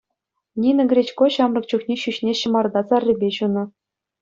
Нина 0.63 0.83
Гречко 0.93 1.27
ҫамрӑк 1.35 1.65
чухне 1.75 1.95
ҫӳҫне 2.05 2.33
ҫӑмарта 2.41 2.81
саррипе 2.91 3.29
ҫунӑ. 3.39 3.63